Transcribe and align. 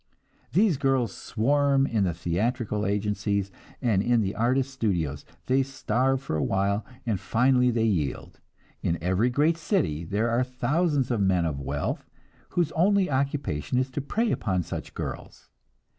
These 0.53 0.77
girls 0.77 1.13
swarm 1.15 1.85
in 1.85 2.05
the 2.05 2.13
theatrical 2.15 2.87
agencies, 2.87 3.51
and 3.83 4.01
in 4.01 4.21
the 4.21 4.33
artists' 4.33 4.73
studios; 4.73 5.25
they 5.45 5.61
starve 5.61 6.23
for 6.23 6.35
a 6.35 6.43
while, 6.43 6.83
and 7.05 7.19
finally 7.19 7.69
they 7.69 7.85
yield. 7.85 8.39
In 8.81 8.97
every 8.99 9.29
great 9.29 9.57
city 9.57 10.03
there 10.03 10.31
are 10.31 10.43
thousands 10.43 11.11
of 11.11 11.21
men 11.21 11.45
of 11.45 11.59
wealth, 11.59 12.09
whose 12.49 12.71
only 12.71 13.11
occupation 13.11 13.77
is 13.77 13.91
to 13.91 14.01
prey 14.01 14.31
upon 14.31 14.63
such 14.63 14.95
girls. 14.95 15.51